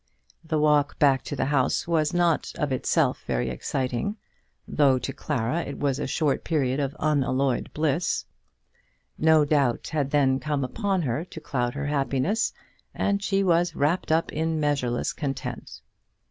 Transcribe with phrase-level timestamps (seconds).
[0.43, 4.17] The walk back to the house was not of itself very exciting,
[4.67, 8.25] though to Clara it was a short period of unalloyed bliss.
[9.19, 12.51] No doubt had then come upon her to cloud her happiness,
[12.95, 15.81] and she was "wrapped up in measureless content."